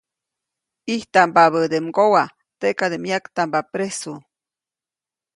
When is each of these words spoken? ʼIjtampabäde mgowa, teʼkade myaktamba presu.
ʼIjtampabäde 0.87 1.77
mgowa, 1.85 2.23
teʼkade 2.59 2.97
myaktamba 3.03 3.59
presu. 3.71 4.13